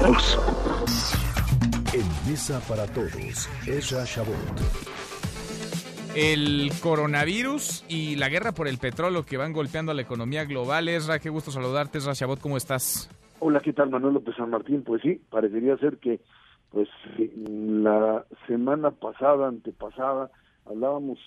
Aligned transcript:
Todos. 0.00 0.38
En 1.92 2.30
Mesa 2.30 2.60
para 2.68 2.86
Todos, 2.86 3.48
Ezra 3.66 4.04
Shabot. 4.04 4.36
El 6.14 6.70
coronavirus 6.80 7.84
y 7.88 8.16
la 8.16 8.28
guerra 8.28 8.52
por 8.52 8.68
el 8.68 8.78
petróleo 8.78 9.24
que 9.24 9.36
van 9.36 9.52
golpeando 9.52 9.90
a 9.92 9.94
la 9.94 10.02
economía 10.02 10.44
global. 10.44 10.88
Ezra, 10.88 11.18
qué 11.18 11.30
gusto 11.30 11.50
saludarte. 11.50 11.98
Ezra 11.98 12.12
Shabot, 12.12 12.40
¿cómo 12.40 12.56
estás? 12.56 13.10
Hola, 13.40 13.60
¿qué 13.60 13.72
tal 13.72 13.90
Manuel 13.90 14.14
López 14.14 14.36
San 14.36 14.50
Martín? 14.50 14.82
Pues 14.84 15.02
sí, 15.02 15.20
parecería 15.30 15.76
ser 15.78 15.98
que 15.98 16.20
pues 16.70 16.88
la 17.36 18.24
semana 18.46 18.92
pasada, 18.92 19.48
antepasada, 19.48 20.30
hablábamos 20.66 21.18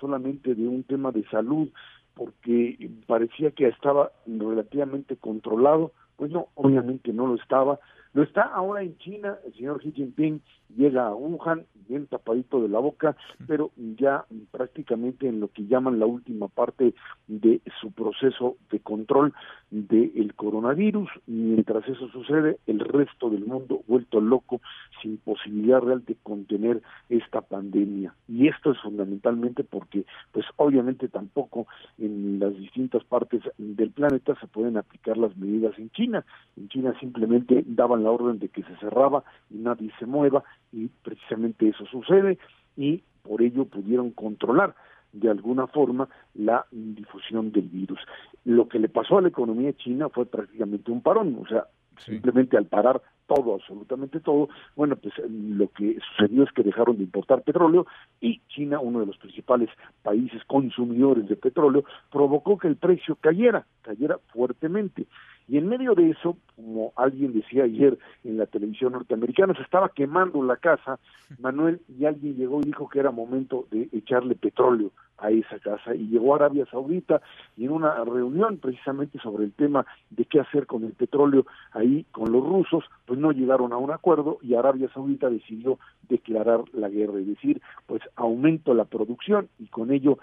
solamente 0.00 0.54
de 0.54 0.66
un 0.66 0.82
tema 0.84 1.12
de 1.12 1.24
salud 1.28 1.68
porque 2.14 2.90
parecía 3.06 3.50
que 3.50 3.68
estaba 3.68 4.12
relativamente 4.26 5.16
controlado, 5.16 5.92
pues 6.16 6.30
no, 6.32 6.48
obviamente 6.54 7.12
no 7.12 7.26
lo 7.28 7.36
estaba, 7.36 7.78
lo 8.12 8.22
está 8.22 8.42
ahora 8.42 8.82
en 8.82 8.96
China, 8.98 9.36
el 9.44 9.54
señor 9.54 9.80
Xi 9.80 9.92
Jinping 9.92 10.40
llega 10.76 11.06
a 11.06 11.14
Wuhan, 11.14 11.64
bien 11.88 12.06
tapadito 12.06 12.60
de 12.60 12.68
la 12.68 12.78
boca, 12.78 13.16
pero 13.46 13.70
ya 13.76 14.24
prácticamente 14.50 15.26
en 15.26 15.40
lo 15.40 15.48
que 15.48 15.66
llaman 15.66 15.98
la 15.98 16.06
última 16.06 16.48
parte 16.48 16.94
de 17.26 17.60
su 17.80 17.92
proceso 17.92 18.56
de 18.70 18.80
control 18.80 19.32
del 19.70 20.34
coronavirus. 20.34 21.08
Mientras 21.26 21.88
eso 21.88 22.08
sucede, 22.08 22.58
el 22.66 22.80
resto 22.80 23.30
del 23.30 23.46
mundo 23.46 23.80
vuelto 23.86 24.20
loco, 24.20 24.60
sin 25.02 25.16
posibilidad 25.18 25.80
real 25.80 26.04
de 26.04 26.16
contener 26.22 26.82
esta 27.08 27.40
pandemia. 27.40 28.14
Y 28.28 28.48
esto 28.48 28.72
es 28.72 28.78
fundamentalmente 28.80 29.64
porque, 29.64 30.04
pues 30.32 30.44
obviamente 30.56 31.08
tampoco 31.08 31.66
en 31.98 32.38
las 32.38 32.54
distintas 32.56 33.04
partes 33.04 33.42
del 33.56 33.90
planeta 33.90 34.38
se 34.40 34.46
pueden 34.46 34.76
aplicar 34.76 35.16
las 35.16 35.36
medidas 35.36 35.78
en 35.78 35.90
China. 35.90 36.24
En 36.56 36.68
China 36.68 36.94
simplemente 37.00 37.64
daban 37.66 37.97
la 38.04 38.10
orden 38.10 38.38
de 38.38 38.48
que 38.48 38.62
se 38.62 38.76
cerraba 38.76 39.24
y 39.50 39.58
nadie 39.58 39.90
se 39.98 40.06
mueva 40.06 40.44
y 40.72 40.88
precisamente 40.88 41.68
eso 41.68 41.86
sucede 41.86 42.38
y 42.76 43.02
por 43.22 43.42
ello 43.42 43.64
pudieron 43.64 44.10
controlar 44.10 44.74
de 45.12 45.30
alguna 45.30 45.66
forma 45.66 46.08
la 46.34 46.66
difusión 46.70 47.50
del 47.52 47.68
virus. 47.68 48.00
Lo 48.44 48.68
que 48.68 48.78
le 48.78 48.88
pasó 48.88 49.18
a 49.18 49.22
la 49.22 49.28
economía 49.28 49.72
china 49.72 50.08
fue 50.08 50.26
prácticamente 50.26 50.90
un 50.90 51.02
parón, 51.02 51.38
o 51.40 51.46
sea, 51.46 51.66
simplemente 52.04 52.56
al 52.56 52.66
parar 52.66 53.02
todo, 53.28 53.54
absolutamente 53.54 54.20
todo, 54.20 54.48
bueno, 54.74 54.96
pues 54.96 55.14
lo 55.28 55.70
que 55.70 55.98
sucedió 56.10 56.42
es 56.42 56.52
que 56.52 56.62
dejaron 56.62 56.96
de 56.96 57.04
importar 57.04 57.42
petróleo 57.42 57.86
y 58.20 58.40
China, 58.48 58.80
uno 58.80 59.00
de 59.00 59.06
los 59.06 59.18
principales 59.18 59.68
países 60.02 60.42
consumidores 60.46 61.28
de 61.28 61.36
petróleo, 61.36 61.84
provocó 62.10 62.58
que 62.58 62.68
el 62.68 62.76
precio 62.76 63.16
cayera, 63.16 63.66
cayera 63.82 64.18
fuertemente. 64.32 65.06
Y 65.46 65.56
en 65.56 65.68
medio 65.68 65.94
de 65.94 66.10
eso, 66.10 66.36
como 66.56 66.92
alguien 66.94 67.32
decía 67.32 67.64
ayer 67.64 67.98
en 68.24 68.36
la 68.36 68.46
televisión 68.46 68.92
norteamericana, 68.92 69.54
se 69.54 69.62
estaba 69.62 69.88
quemando 69.88 70.42
la 70.42 70.56
casa, 70.56 70.98
Manuel, 71.38 71.80
y 71.98 72.04
alguien 72.04 72.36
llegó 72.36 72.60
y 72.60 72.64
dijo 72.64 72.88
que 72.88 72.98
era 72.98 73.10
momento 73.10 73.66
de 73.70 73.88
echarle 73.92 74.34
petróleo 74.34 74.90
a 75.16 75.30
esa 75.30 75.58
casa. 75.58 75.94
Y 75.94 76.08
llegó 76.08 76.34
Arabia 76.34 76.66
Saudita 76.70 77.22
y 77.56 77.64
en 77.64 77.72
una 77.72 78.04
reunión 78.04 78.58
precisamente 78.58 79.18
sobre 79.20 79.44
el 79.44 79.52
tema 79.52 79.86
de 80.10 80.26
qué 80.26 80.40
hacer 80.40 80.66
con 80.66 80.84
el 80.84 80.92
petróleo 80.92 81.46
ahí 81.72 82.04
con 82.12 82.30
los 82.30 82.44
rusos, 82.44 82.84
pues 83.06 83.17
no 83.18 83.32
llegaron 83.32 83.72
a 83.72 83.76
un 83.76 83.90
acuerdo 83.90 84.38
y 84.42 84.54
Arabia 84.54 84.88
Saudita 84.92 85.28
decidió 85.28 85.78
declarar 86.08 86.62
la 86.72 86.88
guerra, 86.88 87.18
es 87.20 87.26
decir, 87.26 87.60
pues 87.86 88.02
aumento 88.16 88.74
la 88.74 88.84
producción 88.84 89.48
y 89.58 89.66
con 89.66 89.92
ello 89.92 90.18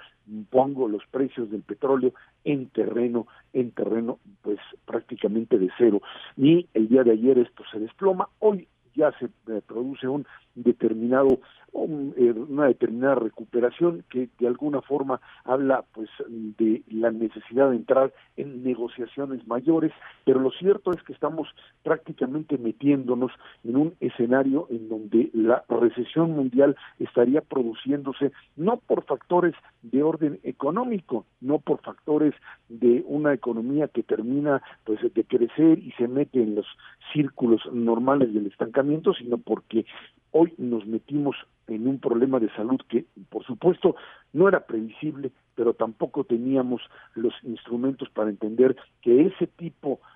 pongo 0.49 0.87
los 0.87 1.05
precios 1.07 1.51
del 1.51 1.61
petróleo 1.61 2.13
en 2.43 2.67
terreno, 2.69 3.27
en 3.53 3.71
terreno 3.71 4.19
pues 4.41 4.59
prácticamente 4.85 5.57
de 5.57 5.69
cero. 5.77 6.01
Y 6.37 6.67
el 6.73 6.87
día 6.87 7.03
de 7.03 7.11
ayer 7.11 7.37
esto 7.37 7.63
se 7.71 7.79
desploma, 7.79 8.29
hoy 8.39 8.67
ya 8.95 9.11
se 9.19 9.25
eh, 9.25 9.61
produce 9.65 10.07
un 10.07 10.25
determinado 10.55 11.39
eh, 11.75 12.31
una 12.31 12.67
determinada 12.67 13.15
recuperación 13.15 14.05
que 14.09 14.29
de 14.39 14.47
alguna 14.47 14.81
forma 14.81 15.19
habla 15.43 15.83
pues 15.93 16.09
de 16.29 16.83
la 16.89 17.11
necesidad 17.11 17.69
de 17.69 17.75
entrar 17.75 18.13
en 18.37 18.63
negociaciones 18.63 19.45
mayores, 19.45 19.91
pero 20.23 20.39
lo 20.39 20.51
cierto 20.51 20.91
es 20.91 21.03
que 21.03 21.11
estamos 21.11 21.49
prácticamente 21.83 22.57
metiéndonos 22.57 23.33
en 23.65 23.75
un 23.75 23.93
escenario 23.99 24.67
en 24.69 24.87
donde 24.87 25.29
la 25.33 25.65
recesión 25.67 26.31
mundial 26.31 26.77
estaría 26.97 27.41
produciéndose 27.41 28.31
no 28.55 28.77
por 28.77 29.03
factores 29.03 29.53
de 29.81 30.01
orden 30.01 30.39
económico, 30.43 31.25
no 31.41 31.59
por 31.59 31.81
factores 31.81 32.33
de 32.69 33.03
una 33.05 33.33
economía 33.33 33.89
que 33.89 34.03
termina 34.03 34.61
pues 34.85 35.01
de 35.13 35.23
crecer 35.25 35.79
y 35.79 35.91
se 35.97 36.07
mete 36.07 36.41
en 36.41 36.55
los 36.55 36.67
círculos 37.13 37.61
normales 37.71 38.33
del 38.33 38.47
estancamiento, 38.47 39.13
sino 39.13 39.37
porque 39.37 39.85
hoy 40.31 40.53
nos 40.57 40.85
metimos 40.85 41.35
en 41.67 41.87
un 41.87 41.99
problema 41.99 42.39
de 42.39 42.49
salud 42.51 42.79
que, 42.89 43.05
por 43.29 43.43
supuesto, 43.45 43.95
no 44.33 44.47
era 44.47 44.65
previsible, 44.65 45.31
pero 45.55 45.73
tampoco 45.73 46.23
teníamos 46.23 46.81
los 47.15 47.33
instrumentos 47.43 48.09
para 48.09 48.29
entender 48.29 48.75
que 49.01 49.27
ese 49.27 49.47
tipo 49.47 49.99
de 49.99 50.14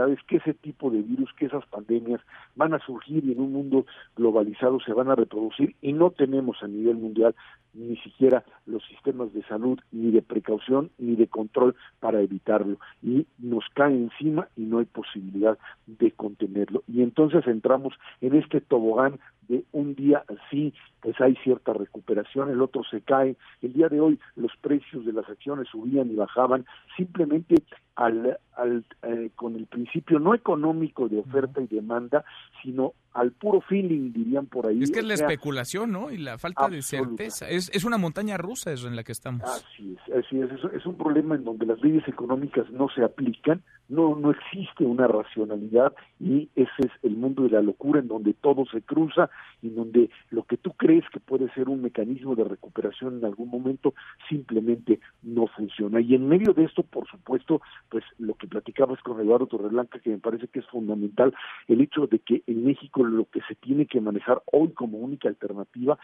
enfermedades, 0.00 0.18
que 0.26 0.36
ese 0.36 0.54
tipo 0.54 0.90
de 0.90 1.02
virus, 1.02 1.32
que 1.34 1.46
esas 1.46 1.66
pandemias 1.66 2.20
van 2.54 2.74
a 2.74 2.78
surgir 2.80 3.24
y 3.24 3.32
en 3.32 3.40
un 3.40 3.52
mundo 3.52 3.86
globalizado 4.16 4.80
se 4.80 4.92
van 4.92 5.10
a 5.10 5.14
reproducir 5.14 5.74
y 5.80 5.92
no 5.92 6.10
tenemos 6.10 6.62
a 6.62 6.68
nivel 6.68 6.96
mundial 6.96 7.34
ni 7.72 7.96
siquiera 7.98 8.44
los 8.66 8.84
sistemas 8.86 9.32
de 9.32 9.44
salud, 9.44 9.78
ni 9.92 10.10
de 10.10 10.22
precaución, 10.22 10.90
ni 10.98 11.14
de 11.14 11.28
control 11.28 11.76
para 12.00 12.20
evitarlo. 12.20 12.78
Y 13.02 13.26
nos 13.38 13.64
cae 13.74 13.94
encima 13.94 14.48
y 14.56 14.62
no 14.62 14.78
hay 14.78 14.86
posibilidad 14.86 15.56
de 15.86 16.10
contenerlo. 16.10 16.82
Y 16.88 17.02
entonces 17.02 17.46
entramos 17.46 17.94
en 18.20 18.34
este 18.34 18.60
tobogán 18.60 19.20
de 19.48 19.64
un 19.72 19.94
día 19.94 20.24
así, 20.28 20.72
pues 21.00 21.20
hay 21.20 21.34
cierta 21.42 21.72
recuperación, 21.72 22.50
el 22.50 22.62
otro 22.62 22.82
se 22.84 23.00
cae. 23.00 23.36
El 23.62 23.72
día 23.72 23.88
de 23.88 24.00
hoy 24.00 24.18
los 24.36 24.52
precios 24.60 25.04
de 25.04 25.12
las 25.12 25.28
acciones 25.28 25.68
subían 25.68 26.10
y 26.10 26.14
bajaban 26.14 26.66
simplemente 26.96 27.56
al, 27.96 28.38
al 28.60 28.84
eh, 29.02 29.30
con 29.34 29.56
el 29.56 29.66
principio 29.66 30.18
no 30.18 30.34
económico 30.34 31.08
de 31.08 31.18
oferta 31.18 31.60
y 31.60 31.66
demanda, 31.66 32.24
sino 32.62 32.94
al 33.12 33.32
puro 33.32 33.60
feeling, 33.60 34.12
dirían 34.12 34.46
por 34.46 34.66
ahí. 34.66 34.82
Es 34.82 34.92
que 34.92 35.00
es 35.00 35.04
la 35.04 35.14
especulación, 35.14 35.90
¿no? 35.90 36.10
Y 36.10 36.18
la 36.18 36.38
falta 36.38 36.68
de 36.68 36.80
certeza. 36.82 37.48
Es, 37.48 37.70
es 37.74 37.84
una 37.84 37.98
montaña 37.98 38.36
rusa 38.36 38.72
eso 38.72 38.86
en 38.86 38.94
la 38.94 39.02
que 39.02 39.12
estamos. 39.12 39.42
Así 39.42 39.96
es, 39.96 40.14
así 40.14 40.40
es. 40.40 40.50
Es, 40.72 40.86
un 40.86 40.96
problema 40.96 41.34
en 41.34 41.44
donde 41.44 41.66
las 41.66 41.80
leyes 41.82 42.06
económicas 42.06 42.70
no 42.70 42.88
se 42.88 43.02
aplican, 43.02 43.62
no, 43.88 44.14
no 44.14 44.30
existe 44.30 44.84
una 44.84 45.08
racionalidad 45.08 45.92
y 46.20 46.48
ese 46.54 46.70
es 46.78 46.92
el 47.02 47.16
mundo 47.16 47.42
de 47.42 47.50
la 47.50 47.62
locura 47.62 48.00
en 48.00 48.08
donde 48.08 48.34
todo 48.34 48.64
se 48.66 48.82
cruza 48.82 49.28
y 49.60 49.68
en 49.68 49.76
donde 49.76 50.10
lo 50.30 50.44
que 50.44 50.56
tú 50.56 50.72
crees 50.74 51.04
que 51.12 51.18
puede 51.18 51.52
ser 51.54 51.68
un 51.68 51.82
mecanismo 51.82 52.36
de 52.36 52.44
recuperación 52.44 53.18
en 53.18 53.24
algún 53.24 53.48
momento 53.48 53.94
simplemente 54.28 55.00
no 55.22 55.48
funciona. 55.48 56.00
Y 56.00 56.14
en 56.14 56.28
medio 56.28 56.52
de 56.52 56.64
esto, 56.64 56.84
por 56.84 57.08
supuesto, 57.08 57.60
pues 57.88 58.04
lo 58.18 58.34
que 58.34 58.46
platicabas 58.50 59.00
con 59.00 59.18
Eduardo 59.20 59.46
Torreblanca, 59.46 59.98
que 60.00 60.10
me 60.10 60.18
parece 60.18 60.48
que 60.48 60.58
es 60.58 60.66
fundamental, 60.66 61.32
el 61.68 61.80
hecho 61.80 62.06
de 62.06 62.18
que 62.18 62.42
en 62.46 62.64
México 62.64 63.02
lo 63.02 63.24
que 63.24 63.40
se 63.48 63.54
tiene 63.54 63.86
que 63.86 64.00
manejar 64.02 64.42
hoy 64.52 64.72
como 64.72 64.98
única 64.98 65.28
alternativa 65.28 65.98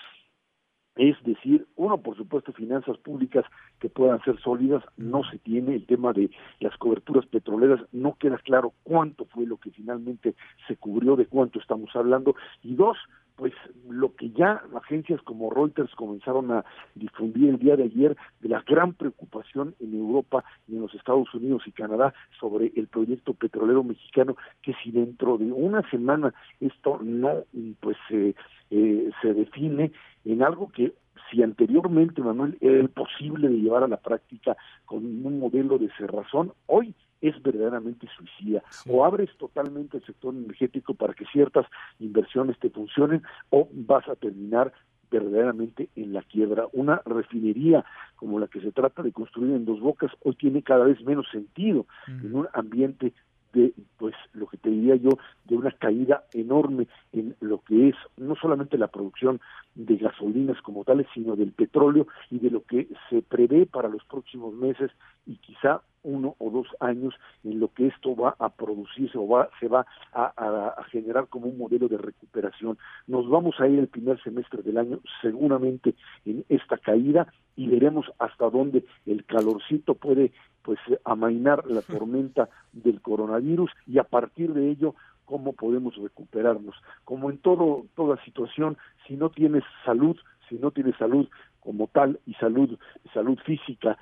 es 0.97 1.23
decir, 1.25 1.67
uno, 1.77 1.99
por 1.99 2.17
supuesto, 2.17 2.55
finanzas 2.55 2.97
públicas 2.99 3.45
que 3.81 3.91
puedan 3.91 4.23
ser 4.25 4.41
sólidas, 4.41 4.83
no 4.97 5.23
se 5.31 5.39
tiene, 5.39 5.75
el 5.75 5.87
tema 5.87 6.15
de 6.15 6.31
las 6.59 6.75
coberturas 6.79 7.27
petroleras, 7.27 7.81
no 7.93 8.17
queda 8.19 8.39
claro 8.39 8.73
cuánto 8.83 9.27
fue 9.27 9.45
lo 9.47 9.59
que 9.59 9.71
finalmente 9.71 10.35
se 10.67 10.77
cubrió, 10.77 11.15
de 11.15 11.27
cuánto 11.27 11.59
estamos 11.59 11.95
hablando, 11.95 12.35
y 12.63 12.75
dos, 12.75 12.97
pues 13.37 13.53
lo 13.89 14.15
que 14.15 14.31
ya 14.31 14.63
agencias 14.75 15.21
como 15.23 15.51
Reuters 15.51 15.95
comenzaron 15.95 16.51
a 16.51 16.65
difundir 16.95 17.51
el 17.51 17.59
día 17.59 17.77
de 17.77 17.85
ayer 17.85 18.17
de 18.41 18.49
la 18.49 18.63
gran 18.67 18.95
preocupación 18.95 19.75
en 19.79 19.95
Europa 19.95 20.45
y 20.67 20.75
en 20.75 20.83
los 20.83 20.95
Estados 20.95 21.33
Unidos 21.35 21.63
y 21.67 21.73
Canadá 21.73 22.15
sobre 22.41 22.73
el 22.75 22.89
proyecto 22.89 23.35
petrolero 23.35 23.85
mexicano 23.85 24.37
que 24.63 24.75
si 24.83 24.91
dentro 24.91 25.37
de 25.37 25.53
una 25.53 25.89
semana 25.91 26.35
esto 26.61 26.99
no 27.03 27.45
pues 27.81 27.99
eh, 28.11 28.35
se 28.71 29.35
define 29.35 29.93
en 30.25 30.43
algo 30.43 30.69
que 30.69 30.95
si 31.31 31.43
anteriormente 31.43 32.23
Manuel 32.23 32.57
era 32.61 32.79
imposible 32.79 33.49
de 33.49 33.57
llevar 33.57 33.83
a 33.83 33.89
la 33.89 33.97
práctica 33.99 34.57
con 34.85 35.05
un 35.05 35.39
modelo 35.39 35.79
de 35.79 35.91
cerrazón 35.99 36.53
hoy 36.67 36.95
es 37.29 37.43
verdaderamente 37.43 38.07
suicida. 38.17 38.63
O 38.89 39.05
abres 39.05 39.31
totalmente 39.39 39.99
el 39.99 40.05
sector 40.05 40.35
energético 40.35 40.95
para 40.95 41.15
que 41.15 41.27
ciertas 41.27 41.67
inversiones 41.99 42.59
te 42.59 42.71
funcionen 42.71 43.23
o 43.51 43.69
vas 43.73 44.09
a 44.09 44.17
terminar 44.17 44.73
verdaderamente 45.11 45.89
en 45.97 46.13
la 46.13 46.23
quiebra. 46.23 46.67
Una 46.73 47.01
refinería 47.05 47.85
como 48.17 48.39
la 48.39 48.49
que 48.49 48.61
se 48.61 48.73
trata 48.73 49.03
de 49.03 49.13
construir 49.13 49.53
en 49.53 49.65
Dos 49.65 49.81
Bocas 49.81 50.11
hoy 50.25 50.35
tiene 50.35 50.63
cada 50.63 50.85
vez 50.85 51.01
menos 51.03 51.27
sentido 51.31 51.87
en 52.09 52.35
un 52.35 52.49
ambiente 52.53 53.13
de, 53.53 53.73
pues, 53.97 54.15
lo 54.35 54.47
que 54.47 54.59
te 54.59 54.69
diría 54.69 54.97
yo, 54.97 55.11
de 55.45 55.57
una 55.57 55.71
caída 55.71 56.25
enorme 56.35 56.89
en 57.13 57.35
lo 57.41 57.63
que 57.63 57.89
es 57.89 57.97
no 58.19 58.37
solamente 58.37 58.77
la 58.77 58.89
producción 58.89 59.41
de 59.75 59.97
gasolinas 59.97 60.61
como 60.61 60.85
tales, 60.85 61.07
sino 61.15 61.37
del 61.37 61.53
petróleo 61.53 62.07
y 62.31 62.39
de 62.39 62.51
lo 62.51 62.65
que 62.65 62.89
se 63.09 63.23
prevé 63.23 63.65
para 63.65 63.89
los 63.89 64.05
próximos 64.05 64.53
meses 64.55 64.91
y 65.25 65.37
quizá 65.37 65.81
uno 66.07 66.37
o 66.39 66.51
dos 66.51 66.69
años 66.81 67.15
en 67.45 67.61
lo 67.61 67.69
que 67.69 67.89
esto 67.89 68.15
va 68.17 68.37
a 68.39 68.49
producirse 68.49 69.19
o 69.19 69.29
va, 69.29 69.51
se 69.61 69.69
va 69.69 69.87
a, 70.13 70.33
a, 70.37 70.85
generar 70.85 71.27
como 71.29 71.49
un 71.49 71.59
modelo 71.59 71.89
de 71.89 71.99
recuperación. 71.99 72.79
Nos 73.07 73.29
vamos 73.29 73.61
a 73.61 73.69
ir 73.69 73.79
el 73.79 73.89
primer 73.89 74.23
semestre 74.23 74.63
del 74.63 74.79
año 74.79 75.01
seguramente 75.21 75.95
en 76.25 76.45
esta 76.49 76.79
caída 76.79 77.27
y 77.57 77.67
veremos 77.69 78.07
hasta 78.19 78.49
dónde 78.49 78.85
el 79.05 79.25
calorcito 79.25 79.95
puede 79.95 80.33
pues 80.63 80.79
amainar 81.05 81.65
la 81.67 81.83
tormenta 81.83 82.49
del 82.73 83.01
coronavirus 83.01 83.71
y 83.87 83.99
a 83.99 84.05
partir 84.05 84.53
de 84.53 84.71
ello 84.71 84.95
cómo 85.25 85.53
podemos 85.53 85.97
recuperarnos. 85.97 86.77
Como 87.05 87.31
en 87.31 87.39
todo 87.39 87.87
toda 87.95 88.23
situación, 88.25 88.77
si 89.07 89.17
no 89.17 89.31
tienes 89.31 89.65
salud, 89.85 90.17
si 90.49 90.57
no 90.57 90.71
tienes 90.71 90.97
salud 90.97 91.29
como 91.67 91.89
tal 91.89 92.21
y 92.27 92.35
salud 92.35 92.79
salud 93.13 93.37
física 93.45 93.99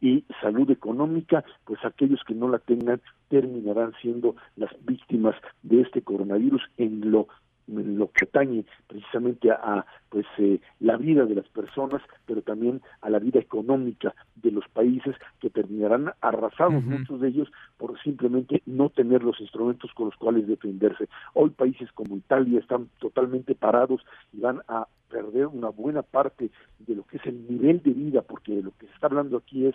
y 0.00 0.24
salud 0.40 0.68
económica, 0.70 1.44
pues 1.64 1.78
aquellos 1.84 2.20
que 2.26 2.34
no 2.34 2.48
la 2.48 2.58
tengan 2.58 3.00
terminarán 3.28 3.92
siendo 4.02 4.34
las 4.56 4.70
víctimas 4.84 5.36
de 5.62 5.82
este 5.82 6.02
coronavirus 6.02 6.62
en 6.78 7.12
lo 7.12 7.28
lo 7.68 8.12
que 8.12 8.26
atañe 8.26 8.64
precisamente 8.86 9.50
a, 9.50 9.84
pues 10.08 10.24
eh, 10.38 10.60
la 10.78 10.96
vida 10.96 11.24
de 11.24 11.34
las 11.34 11.48
personas, 11.48 12.00
pero 12.24 12.40
también 12.42 12.80
a 13.00 13.10
la 13.10 13.18
vida 13.18 13.40
económica 13.40 14.14
de 14.36 14.52
los 14.52 14.68
países 14.68 15.16
terminarán 15.66 16.12
arrasados 16.20 16.82
muchos 16.84 17.20
de 17.20 17.28
ellos 17.28 17.48
por 17.76 18.00
simplemente 18.02 18.62
no 18.66 18.88
tener 18.88 19.22
los 19.22 19.40
instrumentos 19.40 19.90
con 19.94 20.06
los 20.06 20.16
cuales 20.16 20.46
defenderse. 20.46 21.08
Hoy 21.34 21.50
países 21.50 21.90
como 21.92 22.16
Italia 22.16 22.60
están 22.60 22.88
totalmente 23.00 23.54
parados 23.54 24.00
y 24.32 24.40
van 24.40 24.62
a 24.68 24.86
perder 25.10 25.46
una 25.46 25.68
buena 25.68 26.02
parte 26.02 26.50
de 26.78 26.94
lo 26.94 27.04
que 27.04 27.18
es 27.18 27.26
el 27.26 27.46
nivel 27.48 27.82
de 27.82 27.92
vida, 27.92 28.22
porque 28.22 28.60
lo 28.62 28.72
que 28.72 28.86
se 28.86 28.92
está 28.92 29.06
hablando 29.06 29.36
aquí 29.36 29.66
es 29.66 29.74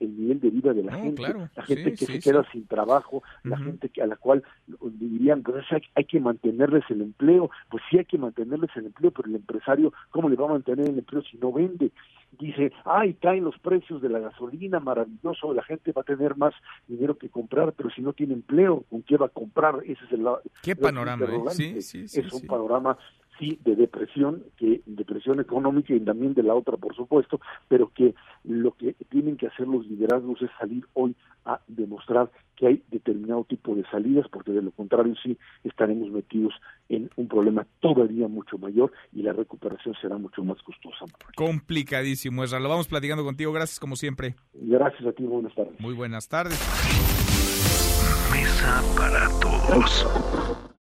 el 0.00 0.16
nivel 0.16 0.40
de 0.40 0.50
vida 0.50 0.72
de 0.72 0.82
la 0.82 0.96
gente, 0.96 1.22
la 1.22 1.62
gente 1.62 1.94
que 1.94 2.06
se 2.06 2.20
queda 2.20 2.44
sin 2.50 2.66
trabajo, 2.66 3.22
la 3.44 3.58
gente 3.58 3.88
que, 3.88 4.02
a 4.02 4.06
la 4.06 4.16
cual 4.16 4.42
dirían, 4.66 5.42
pues 5.42 5.64
hay, 5.70 5.82
hay, 5.94 6.04
que 6.04 6.18
mantenerles 6.18 6.84
el 6.90 7.00
empleo, 7.00 7.50
pues 7.70 7.82
sí 7.88 7.98
hay 7.98 8.04
que 8.04 8.18
mantenerles 8.18 8.70
el 8.76 8.86
empleo, 8.86 9.12
pero 9.12 9.28
el 9.28 9.36
empresario, 9.36 9.92
¿cómo 10.10 10.28
le 10.28 10.36
va 10.36 10.46
a 10.46 10.52
mantener 10.52 10.88
el 10.88 10.98
empleo 10.98 11.22
si 11.22 11.36
no 11.38 11.52
vende? 11.52 11.92
Dice, 12.38 12.72
ay, 12.84 13.14
caen 13.14 13.44
los 13.44 13.58
precios 13.58 14.00
de 14.00 14.08
la 14.08 14.18
gasolina, 14.18 14.80
maravilloso, 14.80 15.52
la 15.52 15.62
gente 15.62 15.92
va 15.92 16.02
a 16.02 16.04
tener 16.04 16.36
más 16.36 16.54
dinero 16.88 17.16
que 17.16 17.28
comprar, 17.28 17.72
pero 17.72 17.90
si 17.90 18.00
no 18.00 18.12
tiene 18.12 18.34
empleo, 18.34 18.84
¿con 18.88 19.02
qué 19.02 19.16
va 19.16 19.26
a 19.26 19.28
comprar? 19.28 19.80
Ese 19.84 20.04
es 20.04 20.12
el 20.12 20.26
¿Qué 20.62 20.74
panorama? 20.74 21.26
Eh? 21.26 21.50
Sí, 21.50 21.82
sí, 21.82 22.04
es 22.04 22.32
un 22.32 22.46
panorama 22.46 22.96
sí 23.42 23.58
de 23.64 23.74
depresión, 23.74 24.44
que 24.56 24.82
depresión 24.86 25.40
económica 25.40 25.92
y 25.92 26.00
también 26.00 26.34
de 26.34 26.44
la 26.44 26.54
otra, 26.54 26.76
por 26.76 26.94
supuesto, 26.94 27.40
pero 27.68 27.90
que 27.92 28.14
lo 28.44 28.72
que 28.72 28.94
tienen 29.10 29.36
que 29.36 29.48
hacer 29.48 29.66
los 29.66 29.84
liderazgos 29.86 30.40
es 30.42 30.50
salir 30.58 30.84
hoy 30.94 31.16
a 31.44 31.60
demostrar 31.66 32.30
que 32.54 32.68
hay 32.68 32.82
determinado 32.92 33.42
tipo 33.44 33.74
de 33.74 33.82
salidas, 33.90 34.26
porque 34.30 34.52
de 34.52 34.62
lo 34.62 34.70
contrario 34.70 35.14
sí 35.20 35.36
estaremos 35.64 36.08
metidos 36.10 36.54
en 36.88 37.10
un 37.16 37.26
problema 37.26 37.66
todavía 37.80 38.28
mucho 38.28 38.58
mayor 38.58 38.92
y 39.12 39.22
la 39.22 39.32
recuperación 39.32 39.96
será 40.00 40.18
mucho 40.18 40.44
más 40.44 40.62
costosa. 40.62 41.06
Complicadísimo, 41.34 42.44
Esra. 42.44 42.60
Lo 42.60 42.68
vamos 42.68 42.86
platicando 42.86 43.24
contigo. 43.24 43.52
Gracias 43.52 43.80
como 43.80 43.96
siempre. 43.96 44.36
Gracias 44.54 45.04
a 45.04 45.12
ti. 45.12 45.24
Buenas 45.24 45.54
tardes. 45.54 45.80
Muy 45.80 45.94
buenas 45.94 46.28
tardes. 46.28 46.60
Mesa 48.30 48.82
para 48.96 49.28
todos. 49.40 50.62